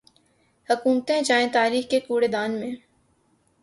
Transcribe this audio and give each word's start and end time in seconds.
حکومتیں 0.69 1.21
جائیں 1.21 1.47
تاریخ 1.53 1.89
کے 1.89 1.99
کوڑے 1.99 2.27
دان 2.27 2.51
میں۔ 2.59 2.71